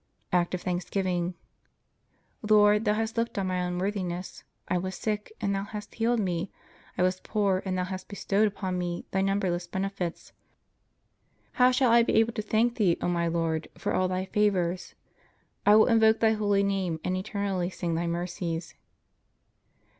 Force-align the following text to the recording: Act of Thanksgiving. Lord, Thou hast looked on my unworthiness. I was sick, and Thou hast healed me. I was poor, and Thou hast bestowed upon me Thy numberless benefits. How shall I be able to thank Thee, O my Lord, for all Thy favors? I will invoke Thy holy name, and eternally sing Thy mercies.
Act 0.31 0.55
of 0.55 0.63
Thanksgiving. 0.63 1.35
Lord, 2.41 2.85
Thou 2.85 2.95
hast 2.95 3.17
looked 3.17 3.37
on 3.37 3.45
my 3.45 3.57
unworthiness. 3.57 4.43
I 4.67 4.79
was 4.79 4.95
sick, 4.95 5.31
and 5.39 5.53
Thou 5.53 5.63
hast 5.65 5.93
healed 5.93 6.19
me. 6.19 6.49
I 6.97 7.03
was 7.03 7.19
poor, 7.19 7.61
and 7.65 7.77
Thou 7.77 7.83
hast 7.83 8.07
bestowed 8.07 8.47
upon 8.47 8.79
me 8.79 9.05
Thy 9.11 9.21
numberless 9.21 9.67
benefits. 9.67 10.33
How 11.51 11.69
shall 11.69 11.91
I 11.91 12.01
be 12.01 12.15
able 12.15 12.33
to 12.33 12.41
thank 12.41 12.77
Thee, 12.77 12.97
O 12.99 13.07
my 13.07 13.27
Lord, 13.27 13.67
for 13.77 13.93
all 13.93 14.07
Thy 14.07 14.25
favors? 14.25 14.95
I 15.67 15.75
will 15.75 15.85
invoke 15.85 16.19
Thy 16.19 16.31
holy 16.31 16.63
name, 16.63 16.99
and 17.03 17.15
eternally 17.15 17.69
sing 17.69 17.93
Thy 17.93 18.07
mercies. 18.07 18.73